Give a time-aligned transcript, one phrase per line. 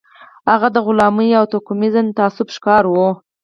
[0.51, 2.95] هغه د غلامۍ او توکميز تعصب ښکار و